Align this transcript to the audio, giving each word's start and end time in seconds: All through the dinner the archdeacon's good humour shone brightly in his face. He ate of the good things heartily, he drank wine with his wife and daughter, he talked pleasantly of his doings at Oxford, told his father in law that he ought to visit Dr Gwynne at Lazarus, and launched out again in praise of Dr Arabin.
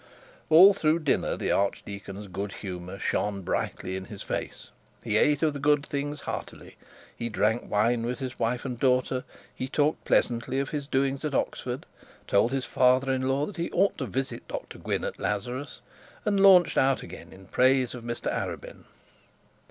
All 0.49 0.73
through 0.73 0.97
the 0.97 1.05
dinner 1.05 1.37
the 1.37 1.51
archdeacon's 1.51 2.27
good 2.27 2.53
humour 2.53 2.97
shone 2.97 3.43
brightly 3.43 3.95
in 3.95 4.05
his 4.05 4.23
face. 4.23 4.71
He 5.03 5.15
ate 5.15 5.43
of 5.43 5.53
the 5.53 5.59
good 5.59 5.85
things 5.85 6.21
heartily, 6.21 6.75
he 7.15 7.29
drank 7.29 7.69
wine 7.69 8.03
with 8.03 8.17
his 8.17 8.39
wife 8.39 8.65
and 8.65 8.79
daughter, 8.79 9.23
he 9.53 9.67
talked 9.67 10.03
pleasantly 10.03 10.57
of 10.59 10.71
his 10.71 10.87
doings 10.87 11.23
at 11.23 11.35
Oxford, 11.35 11.85
told 12.25 12.51
his 12.51 12.65
father 12.65 13.11
in 13.11 13.29
law 13.29 13.45
that 13.45 13.57
he 13.57 13.69
ought 13.73 13.95
to 13.99 14.07
visit 14.07 14.47
Dr 14.47 14.79
Gwynne 14.79 15.05
at 15.05 15.19
Lazarus, 15.19 15.81
and 16.25 16.39
launched 16.39 16.79
out 16.79 17.03
again 17.03 17.31
in 17.31 17.45
praise 17.45 17.93
of 17.93 18.07
Dr 18.07 18.31
Arabin. 18.31 18.85